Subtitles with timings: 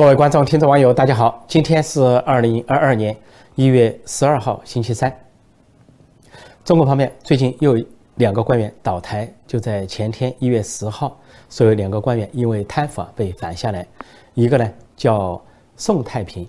[0.00, 1.44] 各位观众、听众、网友，大家好！
[1.46, 3.14] 今天是二零二二年
[3.54, 5.14] 一月十二号，星期三。
[6.64, 7.76] 中国方面最近又
[8.14, 11.20] 两个官员倒台，就在前天一月十号，
[11.50, 13.86] 所有两个官员因为贪腐啊被反下来，
[14.32, 15.38] 一个呢叫
[15.76, 16.48] 宋太平，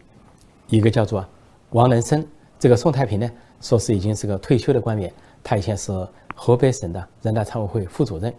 [0.67, 1.25] 一个叫做
[1.71, 2.25] 王能生。
[2.57, 3.29] 这个宋太平呢，
[3.59, 5.11] 说是已经是个退休的官员，
[5.43, 5.91] 他以前是
[6.35, 8.33] 河北省的人大常委会副主任，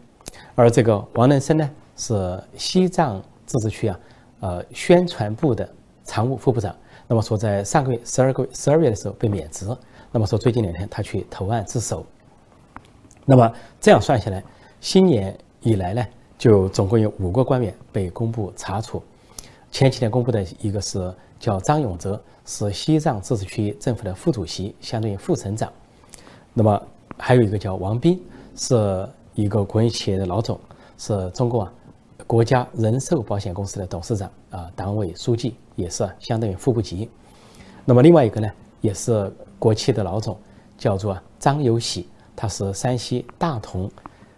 [0.55, 4.01] 而这个王能生呢是西藏自治区啊。
[4.43, 5.69] 呃，宣传部的
[6.05, 6.75] 常务副部长，
[7.07, 9.69] 那么说在上个月十二个十二月的时候被免职，
[10.11, 12.05] 那么说最近两天他去投案自首，
[13.25, 14.43] 那么这样算下来，
[14.81, 16.05] 新年以来呢，
[16.37, 19.01] 就总共有五个官员被公布查处，
[19.71, 25.73] 前几天公布的一个是叫张永泽，是西藏自治区政府的副主席，相当于副省长，
[26.53, 26.83] 那么
[27.17, 28.21] 还有一个叫王斌，
[28.57, 30.59] 是一个国营企业的老总，
[30.99, 31.73] 是中国啊。
[32.33, 37.11] 国家人寿保险公司的董事长啊，党委书记也是相当于副部级。
[37.85, 40.35] 那么另外一个呢，也是国企的老总，
[40.79, 43.91] 叫做张有喜，他是山西大同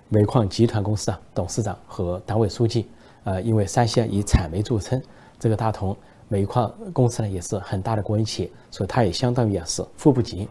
[0.08, 2.88] 煤矿集团公司啊董事长和党委书记。
[3.22, 5.00] 呃，因为山西以产煤著称，
[5.38, 10.48] 这个大同煤矿公司呢也是很大的国营企业，所以他也相当于啊是副部级。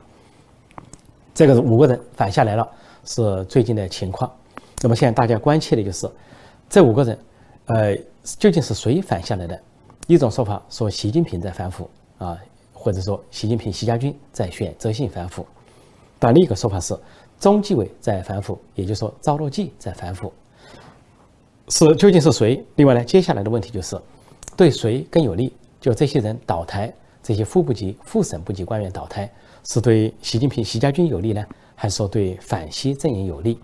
[1.34, 2.66] 这个五个人反下来了，
[3.04, 4.32] 是最近的情况。
[4.82, 6.10] 那么现在大家关切的就是
[6.70, 7.20] 这五个人。
[7.68, 9.60] 呃，究竟是谁反下来的？
[10.08, 12.38] 一种说法说习近平在反腐啊，
[12.74, 15.44] 或者说习近平、习家军在选择性反腐；
[16.20, 16.94] 但另一个说法是
[17.40, 20.32] 中纪委在反腐，也就是说赵乐际在反腐。
[21.70, 22.62] 是究竟是谁？
[22.76, 23.98] 另外呢，接下来的问题就是
[24.58, 25.54] 对谁更有利？
[25.80, 29.32] 就这些人倒台，这些副部级、副省部级官员倒台，
[29.64, 33.58] 是对习近平、习家军有利呢，还是说对反西阵营有利？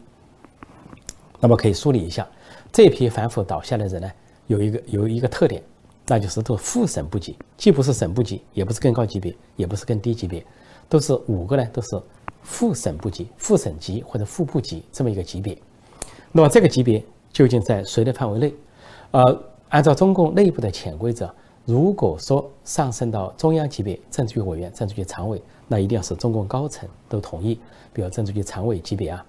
[1.41, 2.25] 那么可以梳理一下。
[2.71, 4.11] 这批反腐倒下的人呢，
[4.47, 5.61] 有一个有一个特点，
[6.07, 10.45] 那就是都副省部级，既不是省部级，也不是更高级别，也不是更低级别，
[10.87, 12.01] 都是五个呢，都是
[12.43, 15.57] 副省部级、副省级或者副部级这么一个级别。
[16.31, 18.53] 那么这个级别究竟在谁的范围内？
[19.11, 21.33] 呃，按照中共内部的潜规则，
[21.65, 27.59] 如果说上升到中央级别，政治局委员、政治局常委，那一定要是中共高层都同意，
[27.91, 29.25] 比如政治局常委级别啊，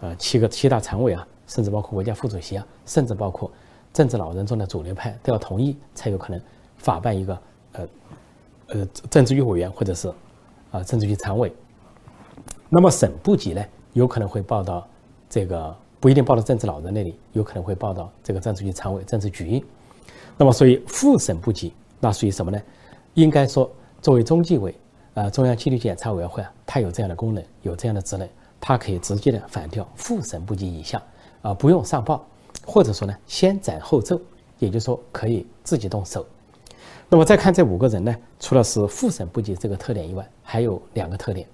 [0.00, 1.26] 呃，七个七大常委啊。
[1.50, 3.50] 甚至包括国家副主席啊，甚至包括
[3.92, 6.40] 政治老人中的主流派都要同意，才有可能
[6.76, 7.38] 法办一个
[7.72, 7.88] 呃
[8.68, 10.08] 呃政治局委员或者是
[10.70, 11.52] 啊政治局常委。
[12.68, 14.86] 那么省部级呢，有可能会报到
[15.28, 19.64] 这个不一定报到政治老人那里，有可能会报到这个政治局常委、政治局。
[20.36, 22.62] 那么所以副省部级那属于什么呢？
[23.14, 23.68] 应该说
[24.00, 24.72] 作为中纪委
[25.14, 28.28] 啊中央纪律检查委员会啊，它有这样的功能，有这样的职能，
[28.60, 31.02] 它可以直接的反掉副省部级以下。
[31.42, 32.24] 啊，不用上报，
[32.64, 34.20] 或者说呢，先斩后奏，
[34.58, 36.26] 也就是说可以自己动手。
[37.08, 41.46] 那么再看这五个人呢，除了是副省部级这个特点以外，还有两个特点。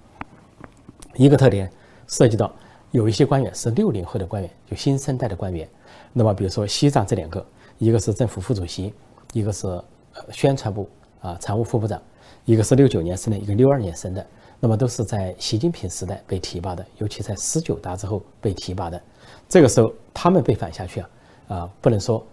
[1.14, 1.70] 一个特点
[2.06, 2.52] 涉及到
[2.90, 5.66] 有一些官员是六零后的官员，就新生代的官员。
[6.12, 7.44] 那么比如说西藏这两个，
[7.78, 8.92] 一个是政府副主席，
[9.32, 9.82] 一个是
[10.30, 10.88] 宣传部
[11.20, 12.02] 啊常务副部长，
[12.44, 14.26] 一个是六九年生的，一个六二年生的。
[14.58, 19.00] 那么都是在习近平时代被提拔的，尤其在十九大之后被提拔的。
[19.48, 21.08] 这个时候他们被反下去啊，
[21.48, 22.24] 啊，不能说，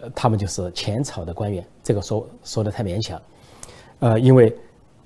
[0.00, 3.20] 呃，他们就是前朝的官员，这个说说的太勉强。
[4.00, 4.56] 呃，因为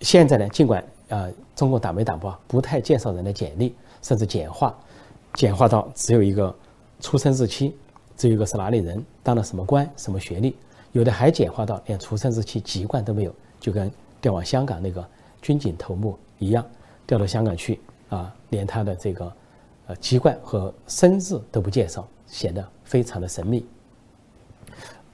[0.00, 4.76] 现在呢，尽管啊，中共党媒党报不太介绍人的简历，甚至简化，
[5.34, 6.54] 简化到只有一个
[7.00, 7.74] 出生日期，
[8.16, 10.56] 只有一个是哪里人，当了什么官，什么学历，
[10.92, 15.04] 有的还简化到连出生日期、籍贯都没有，就跟调往香港那个
[15.40, 16.18] 军警头目。
[16.40, 16.66] 一样
[17.06, 17.80] 调到香港去
[18.10, 19.32] 啊，连他的这个
[19.86, 23.66] 呃籍贯和生日都不介绍，显得非常的神秘。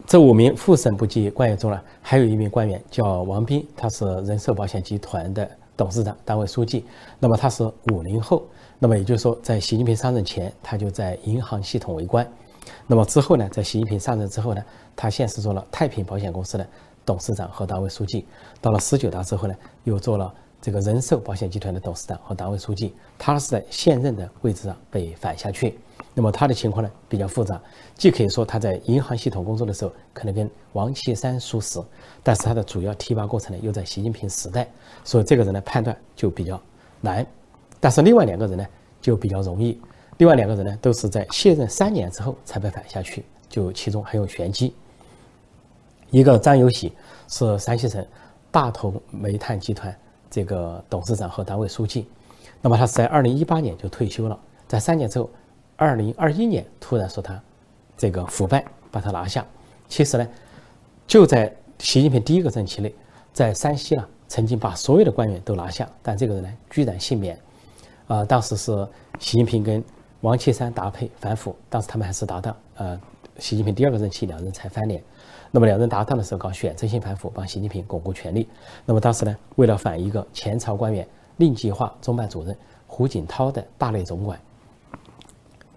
[0.06, 6.84] 这五名副省部级官员中呢，还有一名官员叫王斌，他是人寿保险集团的董事长、党委书记。
[7.18, 8.42] 那么他是五零后，
[8.78, 12.26] 那么也就是说，在习近平上任前，他就在银行系统为官。
[12.86, 14.64] 那么之后呢，在习近平上任之后呢，
[14.96, 16.66] 他先是做了太平保险公司的
[17.04, 18.26] 董事长和党委书记。
[18.60, 19.54] 到了十九大之后呢，
[19.84, 20.34] 又做了。
[20.62, 25.78] 这个人寿保险集团的董事长和党委书记，他是在现任的位置上被反下去。
[26.12, 27.58] 那么他的情况呢比较复杂，
[27.94, 31.80] 既可以说他在银行系统工作的时候可能跟王岐山熟识，
[32.22, 34.68] 但是他的主要提拔过程呢又在习近平时代，
[35.02, 36.60] 所以这个人的判断就比较
[37.00, 37.26] 难。
[37.78, 38.66] 但是另外两个人呢
[39.00, 39.80] 就比较容易，
[40.18, 44.74] 另外两个人呢都是在卸任三年之后才被反下去，就其中很有玄机。
[46.10, 46.92] 一个张有喜
[47.28, 48.04] 是山西省
[48.50, 49.96] 大同煤炭集团。
[50.30, 52.06] 这个董事长和党委书记，
[52.62, 54.38] 那么他是在二零一八年就退休了，
[54.68, 55.28] 在三年之后，
[55.76, 57.38] 二零二一年突然说他
[57.96, 59.44] 这个腐败，把他拿下。
[59.88, 60.28] 其实呢，
[61.06, 62.94] 就在习近平第一个任期内，
[63.32, 67.36] 在山西呢，曾经把所有的官员都拿下，但这个人呢，居然幸免。
[68.06, 68.86] 啊，当时是
[69.18, 69.82] 习近平跟
[70.20, 72.56] 王岐山搭配反腐，当时他们还是搭档。
[72.76, 73.00] 呃，
[73.38, 75.02] 习近平第二个任期，两人才翻脸。
[75.50, 78.48] 那么两人搭档的时候搞选择性反腐，帮习近平巩固权力。
[78.86, 81.06] 那么当时呢，为了反一个前朝官员
[81.38, 82.56] 令计划中办主任
[82.86, 84.38] 胡锦涛的大内总管，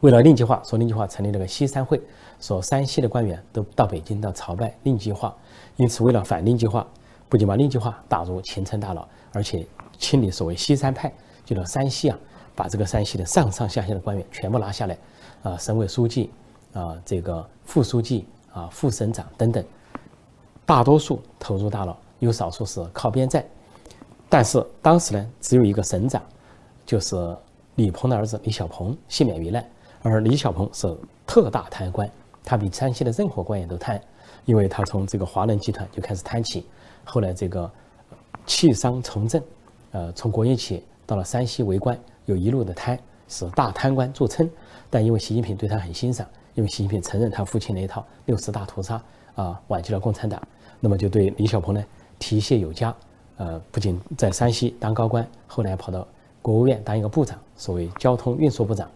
[0.02, 2.00] 为了令计划，说令计划成立了个西山会，
[2.40, 5.36] 说山西的官员都到北京到朝拜令计划。
[5.78, 6.86] 因此，为了反令计划，
[7.28, 9.66] 不仅把令计划打入秦城大牢，而且
[9.98, 11.12] 清理所谓西山派，
[11.44, 12.20] 就到山西啊，
[12.54, 14.98] 把这个山西的上上下下的官员全部拿下来，
[15.42, 16.30] 啊，省委书记，
[16.74, 19.64] 啊，这个副书记，啊，副省长等等，
[20.66, 23.44] 大多数投入大牢，有少数是靠边站。
[24.30, 26.22] 但是当时呢，只有一个省长，
[26.86, 27.36] 就是
[27.76, 29.68] 李鹏的儿子李小鹏幸免于难，
[30.02, 30.96] 而李小鹏是
[31.28, 32.10] 特大贪官，
[32.44, 34.02] 他比山西的任何官员都贪。
[34.46, 36.66] 因为他从这个华能集团就开始贪起，
[37.06, 37.72] 后来这个
[38.46, 39.42] 弃商从政，
[39.92, 43.00] 呃，从国营企业到了山西为官，又一路的贪，
[43.30, 44.50] 是大贪官著称。
[44.90, 49.02] 但因为习近平对他很欣赏，因为习近平承认他父亲那一套六十大屠杀
[49.36, 50.42] 啊，挽救了共产党，
[50.80, 51.84] 那么就对李小鹏呢
[52.20, 52.94] 提携有加。
[53.38, 56.08] 呃，不仅在山西当高官，后来跑到
[56.42, 58.90] 国务院当一个部长，所谓交通运输部长。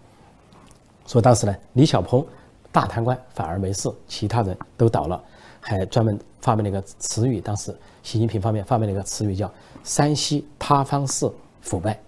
[1.08, 2.24] 说当时呢，李小鹏
[2.72, 5.24] 大贪官反而没事，其他人都倒了。
[5.60, 9.52] 还专门发明了一个词语，当时习近平方面发明了一个词语叫
[9.84, 11.30] “山西塌方式
[11.62, 12.00] 腐败”。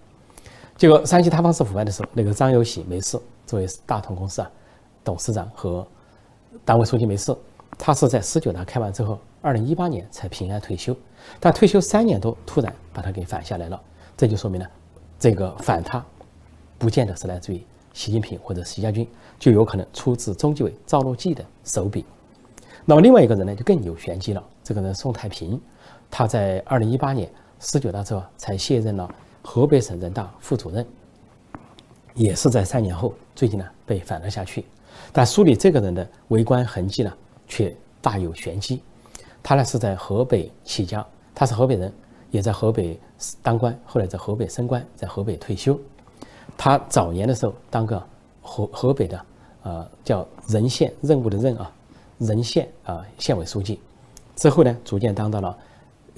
[0.78, 4.50] 结果山西塌方式腐败的时候，那个张有喜没事，作为大同公司啊
[5.04, 5.86] 董事长和
[6.64, 7.34] 党委书记没事。
[7.78, 10.94] 他是在十九大开完之后，二零一八年才平安退休。
[11.38, 13.80] 但退休三年多，突然把他给反下来了。
[14.16, 14.68] 这就说明了，
[15.18, 16.04] 这个反他
[16.76, 17.64] 不见得是来自于
[17.94, 19.08] 习近平或者习家军，
[19.38, 22.04] 就有可能出自中纪委赵乐际的手笔。
[22.84, 24.44] 那么另外一个人呢，就更有玄机了。
[24.62, 25.58] 这个人宋太平，
[26.10, 27.30] 他在二零一八年
[27.60, 29.08] 十九大之后才卸任了
[29.42, 30.86] 河北省人大副主任，
[32.14, 34.66] 也是在三年后，最近呢被反了下去。
[35.12, 37.12] 但梳理这个人的为官痕迹呢，
[37.46, 38.82] 却大有玄机。
[39.42, 41.92] 他呢是在河北起家，他是河北人，
[42.30, 42.98] 也在河北
[43.42, 45.78] 当官，后来在河北升官，在河北退休。
[46.56, 48.02] 他早年的时候当个
[48.42, 49.24] 河河北的，
[49.62, 51.70] 呃，叫任县任务的任啊。
[52.22, 53.80] 任县啊，县委书记，
[54.36, 55.58] 之后呢，逐渐当到了，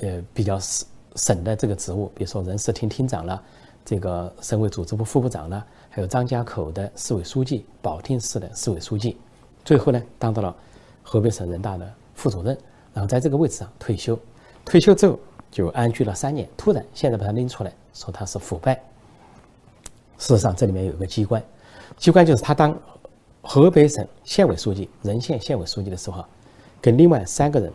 [0.01, 0.85] 呃，比较省
[1.15, 3.41] 省的这个职务，比如说人事厅厅长了，
[3.85, 9.17] 这个省委组织部副部长呢，还有张家口的市委书记，保定市的市委书记，
[9.65, 10.55] 最后呢，当到了
[11.03, 12.57] 河北省人大的副主任，
[12.95, 14.19] 然后在这个位置上退休，
[14.65, 15.19] 退休之后
[15.51, 18.75] 就安居了三年，突然现在把他拎出来，说他是腐败。
[20.19, 21.43] 事实上，这里面有一个机关，
[21.97, 22.77] 机关就是他当。
[23.45, 26.25] 河北省县委书记、任县县委书记的时候，
[26.81, 27.73] 跟另外三个人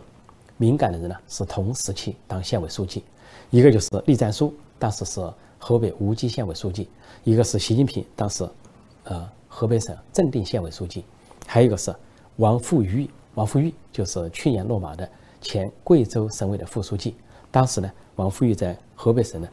[0.56, 3.04] 敏感的人呢是同时期当县委书记，
[3.50, 5.20] 一个就是栗战书，当时是
[5.58, 6.86] 河北无极县委书记；
[7.24, 8.48] 一个是习近平，当时
[9.04, 11.02] 呃河北省正定县委书记；
[11.46, 11.94] 还有一个是
[12.36, 15.08] 王富玉，王富玉就是去年落马的
[15.40, 17.14] 前贵州省委的副书记。
[17.50, 19.48] 当时呢，王富玉在河北省的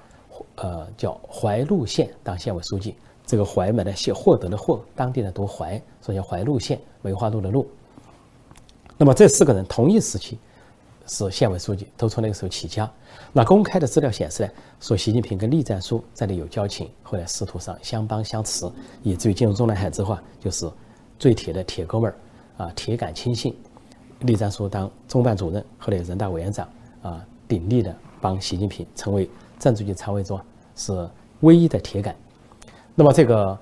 [0.56, 2.96] 呃叫怀路县当县委书记。
[3.28, 7.68] 这个怀买的县获得的获，当地的读怀，所以叫怀路县，梅花鹿的鹿。
[8.98, 10.38] 那么这四个人同一时期
[11.08, 12.90] 是县委书记，都从那个时候起家。
[13.32, 18.70] 那公开的资料显示呢，说习近平跟栗战书在那有交情，后来仕途上相帮相持，
[19.04, 20.70] 以至于进入中南海之后啊，就是
[21.20, 23.56] 最铁的铁哥们儿啊，铁杆亲信。
[24.22, 26.68] 栗战书当中办主任，后来人大委员长
[27.02, 30.40] 啊，鼎力的帮习近平成为政治局常委中
[30.76, 31.08] 是
[31.42, 32.16] 唯一的铁杆。
[32.96, 33.60] 那么这个，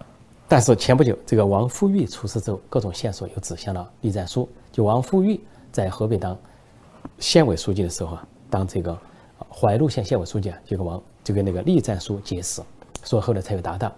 [0.47, 4.47] 但是前不久这个王富玉出事之后，各种线索又指向了栗战书。
[4.71, 6.37] 就王富玉在河北当
[7.23, 8.97] 县委书记的时候啊，当这个
[9.49, 12.61] 怀路县县委书记啊，就跟王就跟那个栗战书结识，
[13.05, 13.89] 说后来才有搭档。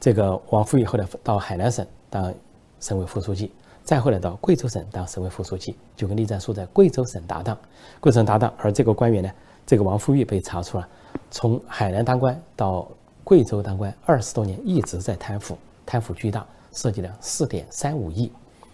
[0.00, 2.34] 这个王富玉后来到海南省当
[2.80, 3.52] 省委副书记，
[3.84, 7.56] 再后来到贵州省当省委副书记，就跟栗战书在贵州省搭档，
[8.00, 8.52] 贵州省搭档。
[8.58, 9.30] 而这个官员呢，
[9.64, 10.88] 这个王富玉被查出了
[11.30, 12.88] 从海南当官到。
[13.24, 18.30] 贵州当官二十多年，一直在贪腐，贪腐巨大，涉及了四点三五亿。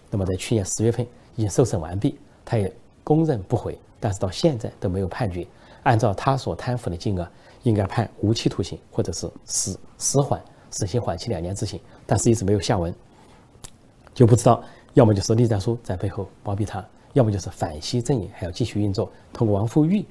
[0.09, 2.73] 那么在去年十月份已经受审完毕，他也
[3.03, 5.45] 供认不讳，但是到现在都没有判决。
[5.83, 7.27] 按照他所贪腐的金额，
[7.63, 12.93] 应该判无期徒刑或者是死死缓，死刑缓期两年执行，但是一直没有下文，
[14.13, 14.61] 就不知道
[14.93, 20.05] 要么就是栗战书在背后包庇他，要么就是反西阵营还要继续运作，通过王富玉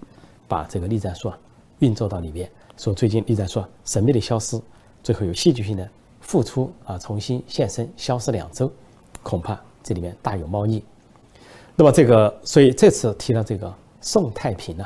[0.49, 1.39] 把这个栗战书啊
[1.81, 2.51] 运作到里边。
[2.79, 4.61] 说最近，李在说神秘的消失，
[5.03, 5.89] 最后有戏剧性的
[6.21, 8.73] 复出啊，重新现身，消失两周，
[9.23, 10.83] 恐怕这里面大有猫腻。
[11.81, 14.85] 那么这个，所以这次提到这个宋太平呢，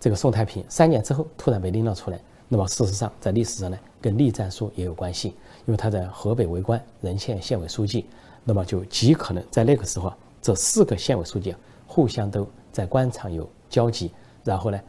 [0.00, 2.18] 这个宋太平三年之后突然被拎了出来。
[2.48, 5.28] 那么事实上，在历史上呢，跟栗战书也有关系，
[5.66, 8.06] 因为他在河北为官，任县县委书记，
[8.42, 11.54] 那么就极可能在那个时候，这四个县委书记
[11.86, 14.10] 互相都在官场有交集，
[14.42, 14.80] 然后呢，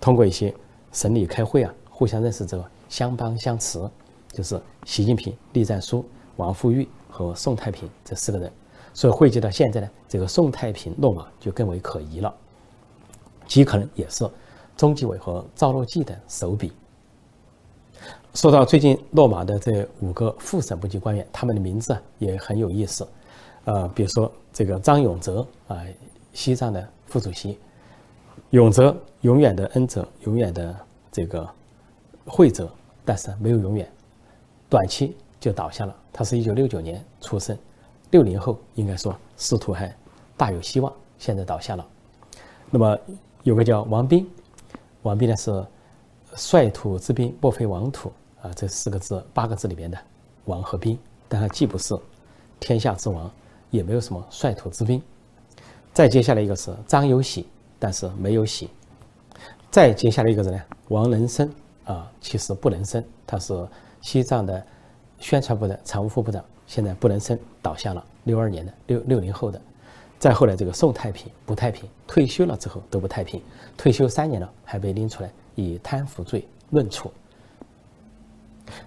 [0.00, 0.52] 通过一些
[0.90, 3.78] 省里开会啊，互相认识之后，相帮相持，
[4.32, 6.04] 就是习近平、栗战书、
[6.38, 8.52] 王富玉和宋太平这四个人，
[8.94, 12.34] 所以汇集到现在呢，这个宋太平落马就更为可疑了，
[13.46, 14.28] 极可能也是
[14.76, 16.72] 中纪委和赵乐际的手笔。
[18.34, 23.06] 说到最近落马的这五个副省部级官员，他们的名字也很有意思，
[23.64, 25.84] 呃，比如说这个张永泽啊，
[26.32, 27.58] 西藏的副主席，
[28.50, 30.74] 永泽永远的恩泽，永远的
[31.10, 31.48] 这个
[32.26, 32.70] 惠泽，
[33.04, 33.90] 但是没有永远，
[34.68, 35.94] 短期就倒下了。
[36.12, 37.56] 他是一九六九年出生，
[38.12, 39.92] 六零后，应该说仕途还
[40.36, 41.84] 大有希望，现在倒下了。
[42.70, 42.96] 那么
[43.42, 44.30] 有个叫王斌，
[45.02, 45.66] 王斌呢是
[46.36, 48.12] 率土之滨，莫非王土。
[48.42, 49.96] 啊，这四个字、八个字里面的
[50.46, 51.96] 王和兵，但他既不是
[52.58, 53.30] 天下之王，
[53.70, 55.00] 也没有什么率土之滨。
[55.92, 57.46] 再接下来一个是张有喜，
[57.78, 58.68] 但是没有喜。
[59.70, 61.48] 再接下来一个人呢，王能生
[61.84, 63.54] 啊，其实不能生，他是
[64.00, 64.66] 西藏的
[65.20, 69.60] 宣传部的常务副部长，现在不能生倒下了，六二年的六六零后的。
[70.18, 73.42] 再后来这个宋太平不太平，退休了之后都不太平，
[73.76, 77.12] 退休三年了还被拎出来以贪腐罪论处。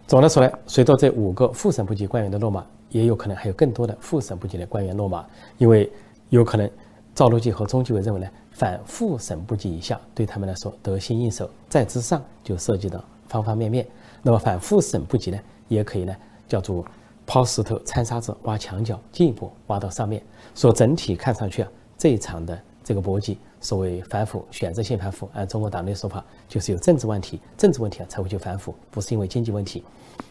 [0.07, 5.23] 总的说来，随着这五个副省部级官员的落马，也有可能还有更多的副省部级的官员落马，
[5.59, 5.87] 因为
[6.29, 6.67] 有可能
[7.13, 13.85] 赵乐际和中纪委认为呢，反副省部级以下对他们来说得心应手，在之上就涉及到方方面面。
[14.23, 16.15] 那么反副省部级呢，也可以呢
[16.47, 16.83] 叫做
[17.25, 20.21] 抛石头掺沙子挖墙脚，进一步挖到上面。
[20.53, 23.37] 说整体看上去啊，这一场的这个搏击。
[23.61, 29.83] 所谓反腐，选择性反腐，按中国党内说法，就是有政治问题，政治问题啊才会去反腐，不是因为经济问题。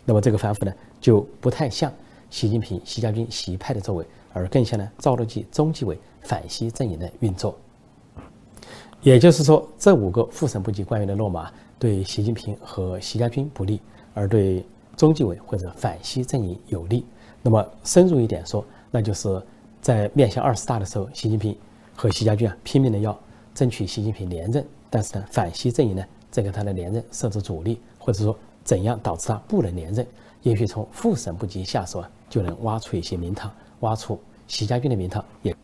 [0.05, 1.93] 那么这个反腐呢，就不太像
[2.31, 7.59] 习近平、习家军、习派的作为，而更像呢赵乐际、中纪委反西阵营的运作。
[9.03, 13.81] 也就是说，这五个副省部级官员的落马，对习近平和习家军不利，
[14.15, 14.65] 而对
[14.97, 17.05] 中纪委或者反西阵营有利。
[17.43, 19.43] 那么深入一点说，那就是
[19.81, 21.57] 在面向二十大的时候，习近平
[21.95, 23.19] 和习家军啊拼命的要。
[23.55, 30.05] 争取习近平连任，但是呢，反西阵营呢在给他的连任设置阻力，或者说怎样导致他不能连任？
[30.43, 33.49] 也许从副省部级下手啊，就能挖出一些名堂，
[33.79, 35.57] 挖出习家军的名堂，也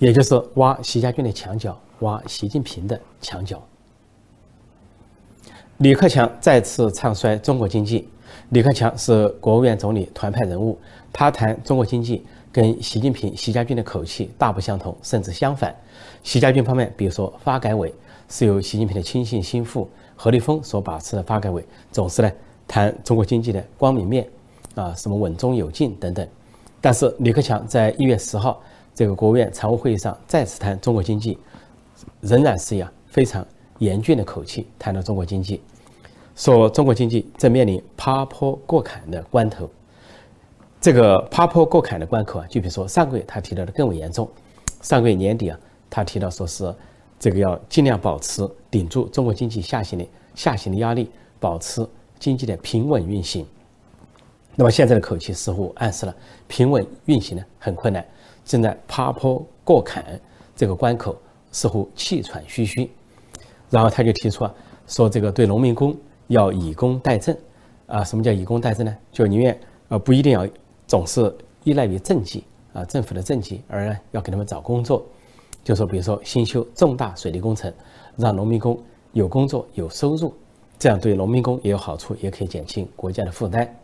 [0.00, 3.62] 也就是挖习家军的墙角，挖习近平的墙角。
[5.76, 8.08] 李克强再次唱衰中国经济。
[8.52, 10.78] 李克强是国务院总理团派人物，
[11.10, 12.22] 他谈中国经济。
[12.52, 15.74] 跟习近平、习家军的口气大不相同，甚至相反。
[16.22, 17.90] 习家军方面，比如说发改委
[18.28, 22.30] 是由习近平的亲信心腹何立峰所把持的发改委，总是呢
[22.68, 24.28] 谈中国经济的光明面，
[24.74, 26.28] 啊，什么稳中有进等等。
[26.78, 28.62] 但是李克强在一月十号
[28.94, 31.38] 这个国务院常务会议上再次谈中国经济，
[32.20, 33.42] 仍然是呀非常
[33.78, 35.62] 严峻的口气谈到中国经济，
[36.34, 39.68] 说中国经济正面临爬坡过坎的关头。
[40.80, 44.28] 这个爬坡过坎的关口啊，就比如说上个月他提到的更为严重。
[44.80, 45.58] 上个月年底啊，
[45.88, 46.74] 他提到说是
[47.20, 51.08] 这个要尽量保持顶住中国经济下行的下行的压力，
[51.38, 51.86] 保持
[52.18, 53.46] 经济的平稳运行。
[54.56, 56.14] 那么现在的口气似乎暗示了
[56.48, 58.04] 平稳运行呢很困难，
[58.44, 60.20] 正在爬坡过坎
[60.56, 61.16] 这个关口
[61.52, 62.90] 似乎气喘吁吁。
[63.70, 64.54] 然后他就提出啊，
[64.88, 65.96] 说这个对农民工
[66.28, 67.36] 要以工代赈
[67.86, 68.96] 啊，什么叫以工代赈呢？
[69.10, 70.48] 就宁愿呃不一定要。
[70.84, 75.02] 总是依赖于政绩啊，政府的政绩，而呢要给他们找工作，
[75.64, 77.72] 就说比如说新修重大水利工程，
[78.14, 78.78] 让农民工
[79.12, 80.34] 有工作有收入，
[80.78, 83.74] 这样对农民工也有好处，也可以减轻国家的负担。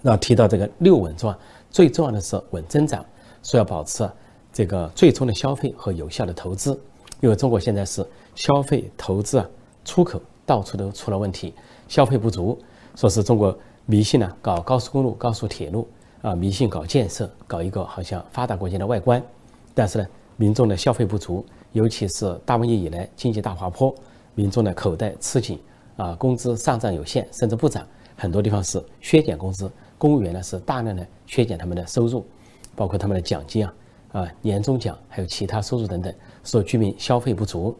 [0.00, 1.36] 那提到这个六稳状，
[1.72, 3.04] 最重要的是稳增长，
[3.42, 4.08] 说要保持
[4.52, 6.78] 这个最终的消费和有效的投资，
[7.20, 9.48] 因为中国现在是消费、投资啊、
[9.84, 11.54] 出口到处都出了问题，
[11.86, 12.58] 消费不足，
[12.96, 13.56] 说是中国。
[13.86, 15.86] 迷信呢，搞高速公路、高速铁路
[16.22, 19.22] 啊，迷信搞建设，搞一个好像发达国家的外观。
[19.74, 23.94] 但是呢，民众的消费不足，尤其是大瘟疫以来经济大滑坡，
[24.34, 25.60] 民众的口袋吃紧
[25.96, 27.86] 啊，工资上涨有限，甚至不涨。
[28.16, 32.26] 很多地方是削减工资，公务员呢是大量的削减他们的收入，
[32.74, 33.74] 包括他们的奖金啊、
[34.12, 37.76] 啊年终奖，还有其他收入等等，说居民消费不足。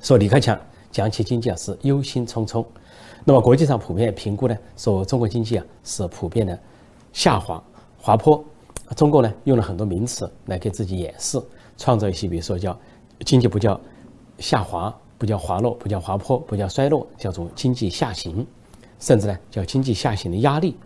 [0.00, 0.58] 说李克强
[0.92, 2.64] 讲起经济啊是忧心忡忡。
[3.24, 6.56] 那么国际上普遍评估呢，说中国经济啊是普遍的
[7.12, 7.60] 下滑
[7.98, 8.44] 滑坡。
[8.94, 11.40] 中国呢用了很多名词来给自己掩饰，
[11.78, 12.78] 创造一些，比如说叫
[13.24, 13.80] 经济不叫
[14.38, 18.46] 下滑，不叫滑落，不叫滑坡，不叫衰落，叫做经济下行，
[18.98, 20.76] 甚至呢叫经济下行的压力。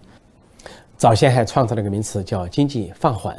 [0.97, 3.37] 早先还创造了个名词叫经济放缓。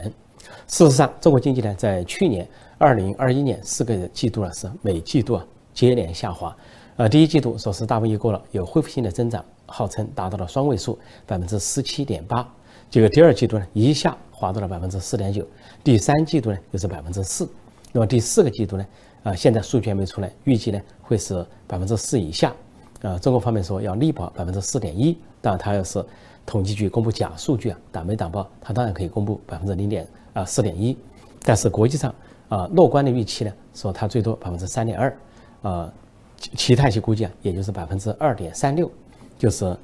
[0.67, 2.47] 事实上，中国经济呢在去年
[2.77, 5.45] 二零二一年四个季度呢是每季度啊
[5.77, 6.57] 接连下滑。
[6.95, 12.51] 呃，第一季度说是大风一过了，有恢复性的增长，号称达到了双位数百分之十七点八。
[12.89, 15.45] 结果第二季度呢一下滑到了百分之四点九，
[15.83, 17.47] 第三季度呢又是百分之四。
[17.91, 18.85] 那么第四个季度呢，
[19.21, 22.51] 啊现在数据还没出来，预计呢会是百分之四以下。
[23.03, 26.03] 啊，中国方面说要力保百分之四点一，当然它要是
[26.47, 30.97] 统计局公布假数据啊，党没党报它当然可以公布百分之零点啊四点一，
[31.43, 32.11] 但是国际上
[32.49, 35.15] 啊乐观的预期呢说它最多百分之三点二，
[35.69, 35.93] 呃。
[36.55, 38.91] 其他一些估计啊，也就是百分之二点三六，
[39.39, 39.75] 就是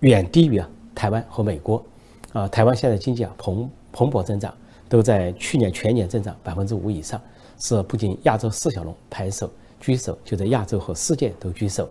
[0.00, 1.84] 远低于啊台湾和美国。
[2.32, 4.52] 啊，台湾现在经济啊蓬蓬勃增长，
[4.88, 7.20] 都在去年全年增长百分之五以上，
[7.58, 11.86] 是不仅亚洲四小龙排首居首，就在亚洲和世界都居首，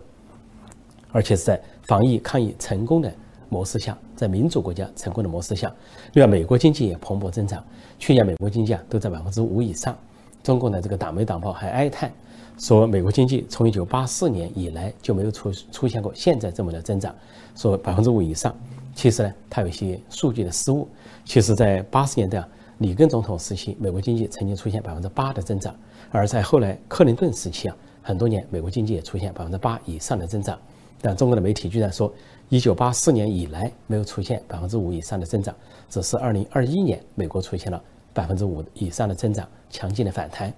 [1.12, 3.14] 而且是在防疫抗疫成功的
[3.48, 5.72] 模式下，在民主国家成功的模式下。
[6.14, 7.64] 另外，美国经济也蓬勃增长，
[7.96, 9.96] 去年美国经济啊都在百分之五以上。
[10.42, 12.12] 中国的这个党媒党报还哀叹。
[12.58, 17.14] 说美国经济从一九八四年以来就没有出出现过现在这么的增长，
[17.56, 18.54] 说百分之五以上。
[18.94, 20.86] 其实呢，它有一些数据的失误。
[21.24, 22.44] 其实，在八十年代，
[22.78, 25.74] 里根总统时期，美国经济曾经出现百分之八的增长；
[26.12, 30.56] 而在后来克林顿时期啊，很多年美国经济也出现百分之八以上的增长。
[31.02, 32.12] 但中国的媒体居然说，
[32.50, 35.52] 一九八四年以来没有出现百分之五以上的增长，
[35.90, 37.82] 只是二零二一年美国出现了
[38.12, 40.54] 百分之五以上的增长，强劲的反弹。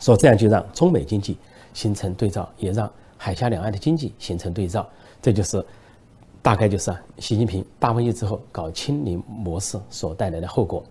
[0.00, 1.36] 说这样就让中美经济
[1.72, 4.86] 形成对照，也让海峡两岸的经济形成对照，
[5.22, 5.64] 这就是
[6.42, 10.84] 大概就是啊，习近平大会议之后搞清零模式所带来的后果。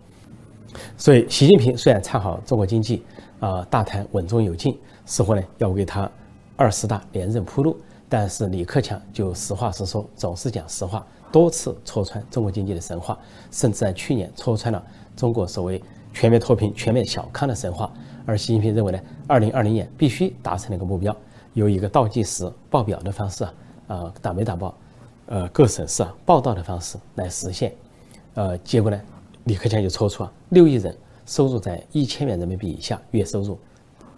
[0.97, 3.03] 所以，习近平虽然唱好中国经济，
[3.39, 6.09] 啊，大谈稳中有进，似乎呢要为他
[6.57, 7.77] 二十大连任铺路，
[8.09, 13.15] 但是李克强就实话实说，总是讲实话，多次戳穿中国经济的神话，
[13.51, 14.83] 甚至在去年戳穿了
[15.15, 15.79] 中国所谓
[16.11, 17.93] 全面脱贫、全面小康的神话。
[18.25, 21.15] 而习近平认为呢，二零二零年必须达成那个目标，
[21.53, 23.53] 有一个倒计时报表的方式啊，
[23.87, 24.75] 呃，打没打报，
[25.25, 27.73] 呃，各省市啊报道的方式来实现。
[28.35, 28.99] 呃，结果呢，
[29.43, 33.59] 李克强就抽出啊六亿人收入在一千元人民币以下月收入，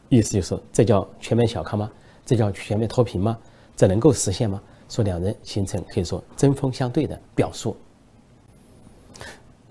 [0.09, 1.91] 意思就是这叫全面小康吗？
[2.25, 3.37] 这叫全面脱贫吗？
[3.75, 4.61] 这能够实现吗？
[4.87, 7.75] 说两人形成可以说针锋相对的表述。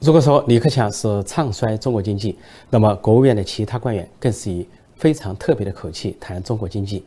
[0.05, 2.37] 如果说李克强是唱衰中国经济，
[2.69, 7.03] 那么国务院的其他官员更是以非常特别的口气谈中国经济。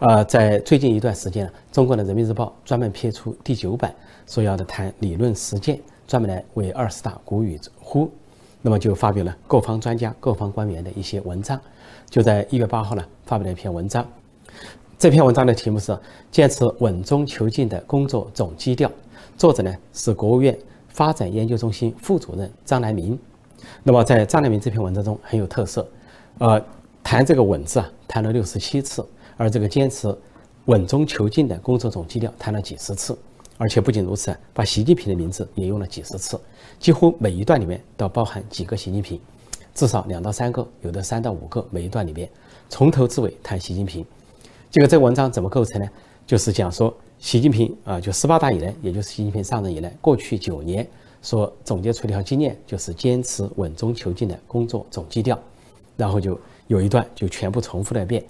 [0.00, 3.94] 呃，在最近一段时间，中国的人民日报专门撇出第九版，
[4.26, 8.10] 说要的谈理论实践，专门来为二十大鼓与呼。
[8.60, 11.56] 那么就发表了各方专家、各方官员的一些文章。
[12.10, 14.04] 就在一月八号呢，发表了一篇文章。
[14.98, 15.92] 这篇文章的题目是
[16.32, 18.88] 《坚持稳中求进的工作总基调》，
[19.38, 20.58] 作者呢是国务院。
[20.96, 23.18] 发展研究中心副主任张来明，
[23.82, 25.86] 那么在张来明这篇文章中很有特色，
[26.38, 26.58] 呃，
[27.04, 29.06] 谈这个“稳”字啊，谈了六十七次，
[29.36, 30.16] 而这个坚持
[30.64, 33.14] 稳中求进的工作总基调谈了几十次，
[33.58, 36.40] 而且不仅如此，把习近平的名字也用了几十次，
[36.78, 39.20] 几乎每一段里面都包含几个习近平，
[39.74, 42.26] 至少两到三个，有的三到五个，每一段里面
[42.70, 44.02] 从头至尾谈习近平。
[44.70, 45.86] 这个这个文章怎么构成呢？
[46.26, 46.96] 就是讲说。
[47.18, 50.86] 习近平啊，就十八大以来，也就是习近平上任以来，过去九年
[51.22, 55.38] 所总结出一条经验，就是坚持稳中求进的工作总基调。
[55.96, 58.22] 然后就有一段就全部重复了一遍，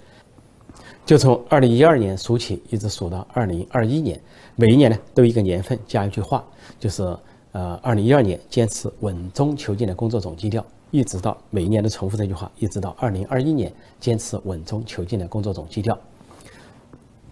[1.05, 4.17] 就从二零一二年数起，一直数到二零二一年，
[4.55, 6.41] 每一年呢都一个年份加一句话，
[6.79, 7.03] 就是
[7.51, 13.69] 呃二零一二年坚持稳中求进的工作总基调，一直到每一年都重复这句话，一直到二零二一年
[13.99, 15.99] 坚持稳中求进的工作总基调。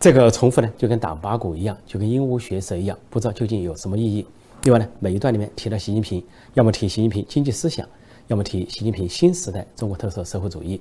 [0.06, 4.24] 这个重复呢，就跟打八股一样，就跟鹦鹉学舌一样，不知道究竟有什么意义。
[4.62, 7.90] 另外呢，每一段里面提到习近平，要么提习近平经济思想，
[8.28, 10.80] 要么提习近平新时代中国特色社会主义，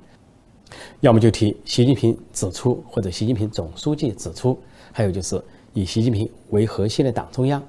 [1.00, 4.58] 要么就提习近平指出或者习近平总书记指出，
[4.92, 7.62] 还有就是以习近平为核心的党中央，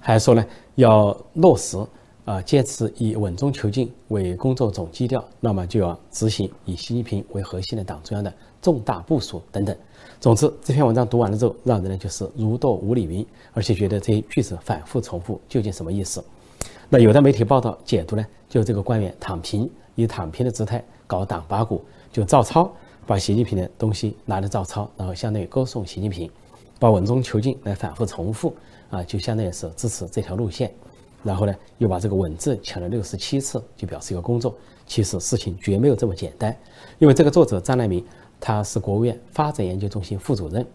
[0.00, 1.78] 还说呢要落实
[2.24, 9.76] 啊，坚持以稳中求进为工作总基调，那么就要执行以习近平为核心的党中央的重大部署等等。
[10.26, 16.20] 总之，这篇文章读完了之后，让人呢就是如堕五里云，而且觉得这些句子反复重复，究竟什么意思？
[16.88, 21.80] 那有的媒体报道解读呢，就这个官员躺平，以躺平的姿态搞党八股，
[22.12, 22.68] 就照抄，
[23.06, 26.28] 把习近平的东西拿来照抄，然后相当于歌颂习近平，
[26.80, 28.52] 把稳中求进来反复重复，
[28.90, 30.74] 啊，就相当于是支持这条路线。
[31.22, 34.52] 然后呢又把这个稳字抢了六十七次，就表示一个工作。
[34.88, 36.56] 其实事情绝没有这么简单，
[36.98, 38.04] 因为这个作者张来明
[38.40, 40.66] 他是国务院发展研究中心副主任，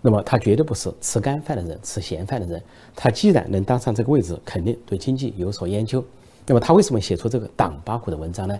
[0.00, 2.62] 那么他绝对不是吃干饭的人，吃闲饭的人。
[2.94, 6.04] 他既然能当上这个位置，肯定对经济有所研究。
[6.46, 8.58] 那么他为什么写出这个党八股的文章呢？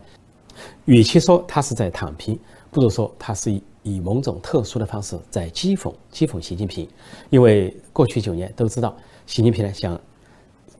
[0.86, 2.38] 与其说他是在躺平，
[2.70, 6.86] 不如说他是以某种特殊的方式在讥讽讥讽习近平。
[7.30, 8.94] 因为过去九年都知道，
[9.24, 9.98] 习近平呢想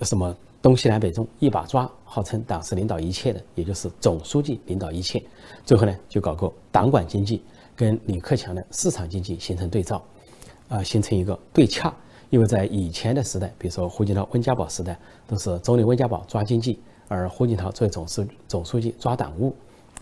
[0.03, 5.23] 什么东西南北中一把抓，号称党是领导一切的，也就是总书记领导一切。
[5.65, 7.41] 最后呢就搞个党管经济，
[7.79, 10.03] 跟李克强的市场经济形成对照，
[10.69, 11.95] 啊，形成一个对洽。
[12.29, 16.81] 因为在以前的时代，比如说胡锦涛、温家宝时代，都是总理温家宝抓经济。
[17.07, 19.55] 而胡锦涛作为总书总书记抓党务，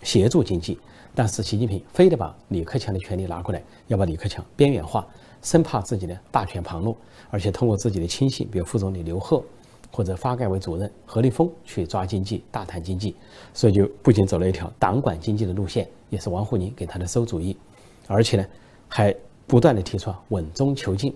[0.03, 0.77] 协助经济，
[1.15, 5.07] 但是习近平非得把李克强的权利拿过来，要把李克强边缘化，
[5.43, 6.97] 生怕自己的大权旁落，
[7.31, 9.41] 而且通过自己的亲信，比如副总理刘鹤
[9.91, 13.15] 或者发改委主任何立峰去抓经济、大谈经济，
[13.55, 17.57] 所以就不仅走了一条党管经济的路线，也是王沪宁给他的馊主意，
[18.07, 18.47] 而且呢，
[18.89, 19.15] 还
[19.47, 21.15] 不断的提出稳中求进。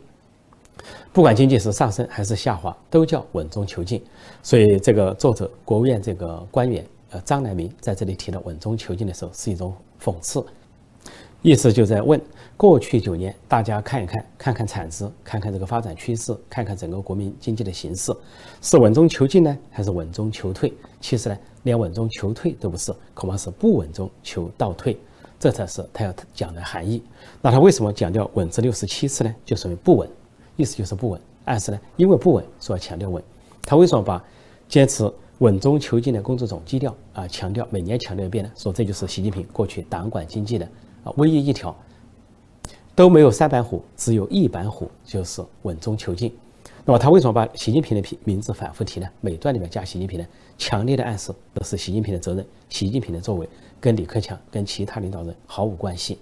[1.13, 4.03] 不管经济是上升还是下滑，都叫稳中求进。
[4.43, 10.43] 所以，这个作者国务院这个官员呃张乃明在这里提到稳中求进的时候，是一种讽刺，
[11.43, 12.21] 意思就在问：
[12.57, 18.13] 过去九年，大家看一看，看看产值，看看这个发展趋势，看看整个国民经济的形势，
[18.61, 20.71] 是稳中求进呢，还是稳中求退？
[21.01, 24.99] 其实呢，连稳中求退都不是，恐怕是不稳中求倒退，
[25.39, 27.03] 这才是他要讲的含义。
[27.41, 29.35] 那他为什么强调稳字六十七次呢？
[29.45, 30.09] 就说明不稳。
[30.57, 33.23] 意思就是不稳，暗示呢，因为不稳，所以要强调稳。
[33.63, 34.23] 他为什么把
[34.69, 38.51] 坚持稳中求进的工作总基调啊强调每年强调一遍呢？
[38.55, 40.69] 说这就是习近平过去党管经济的
[41.05, 41.75] 啊唯一一条，
[42.95, 46.35] 都没有三板斧，只有一板斧，就是稳中求进。
[46.85, 49.09] 那么他为什么把习近平的名名字反复提呢？
[49.21, 50.27] 每段里面加习近平呢？
[50.59, 53.49] 强烈的暗示都是习近平的责任，习近平的作为
[53.81, 56.19] 跟李克强跟其他领导人毫无关系。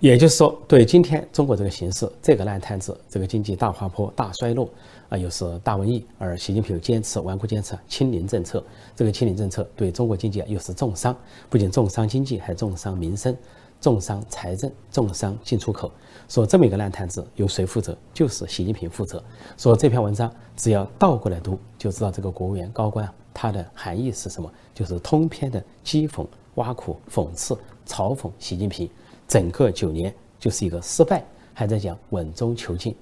[0.00, 4.68] 也就是说，对今天中国这个形势，这个烂摊子，这个经济大滑坡、大衰落
[5.08, 8.62] 啊，又是大瘟疫，而习近平又坚持顽固坚持清零政策，
[8.94, 11.16] 这个清零政策对中国经济又是重伤，
[11.48, 13.34] 不仅重伤经济，还重伤民生、
[13.80, 15.90] 重伤财政、重伤进出口。
[16.28, 17.96] 说这么一个烂摊子，由谁负责？
[18.12, 19.22] 就是习近平负责。
[19.56, 26.26] 说这篇文章只要倒过来读，就知道这个国务院高官他的含义是什么，就是通篇的讥讽、
[26.56, 28.90] 挖苦、讽刺、嘲讽习近平。
[29.26, 32.94] 整个九年就是一个失败，还在讲稳中求进。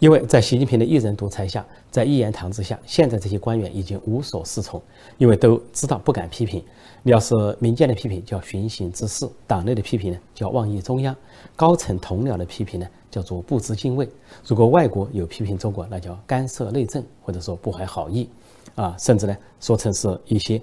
[0.00, 4.82] 因为在习近平的一人独裁下，在一言堂之下，现在这些官员已经无所适从，
[5.16, 6.62] 因为都知道不敢批评。
[7.02, 11.14] 你要是民间的批评叫寻衅滋事，党内的批评呢叫妄议中央，
[11.54, 14.06] 高层同僚的批评呢叫做不知敬畏。
[14.46, 18.28] 如果外国有批评中国，那叫干涉内政，或者说不怀好意，
[18.74, 20.60] 啊，甚至呢说成是一些。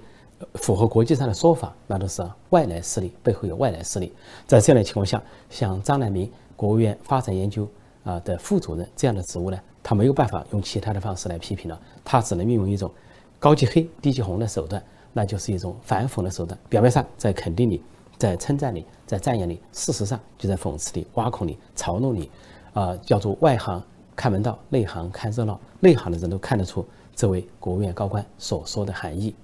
[0.54, 4.12] 符合国际上的说法，那都是外来势力背后有外来势力。
[4.46, 7.68] 在这样的情况下，像张乃明国务院发展研究
[8.04, 12.90] 啊的副主任这样的职务呢，他没有办法用其他的方式来批评了，他只能运用一种
[13.38, 16.58] 高级黑、低级红的手段，那就是一种反讽的手段。
[16.68, 17.82] 表面上在肯定你，
[18.18, 22.30] 在称赞你，在赞扬你，事实上就在讽刺你、挖苦你、嘲弄你。
[22.72, 23.82] 啊，叫做外行
[24.16, 25.60] 看门道，内行看热闹。
[25.80, 26.82] 内行的人都看得出
[27.14, 29.34] 这位国务院高官所说的含义。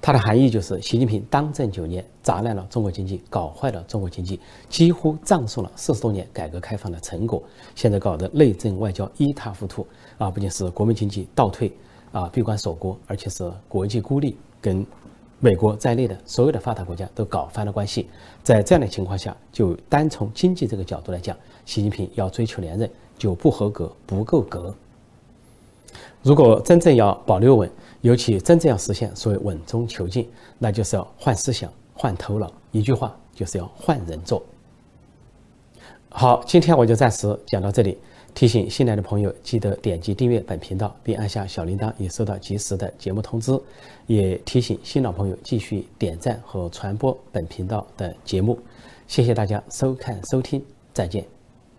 [0.00, 7.42] 它的含义就是，习近平当政九年，砸烂了中国经济，搞坏了中国经济，几乎葬送了四十多年改革开放的成果。
[7.74, 9.86] 现在搞得内政外交一塌糊涂
[10.18, 10.30] 啊！
[10.30, 11.72] 不仅是国民经济倒退
[12.10, 14.84] 啊，闭关锁国，而且是国际孤立，跟
[15.38, 18.08] 美国在内的所有的发达国家都搞翻了关系。
[18.42, 24.74] 在这样的情况下，就单从经济这个角度来讲，习近平要追求连任就不合格，不够格。
[26.22, 27.68] 如果真正要保六稳，
[28.02, 32.52] 尤其真正要实现所谓稳中求进，那就是要换思想、换头脑。
[32.70, 34.44] 一句话，就是要换人做。
[36.10, 37.96] 好，今天我就暂时讲到这里。
[38.34, 43.52] 提醒新来的朋友，记得点击订阅本频道，并按下小铃铛，以收到及时的节目通知。
[44.06, 48.58] 也提醒新老朋友继续点赞和传播本频道的节目。
[49.06, 51.31] 谢谢大家收看收听，再见。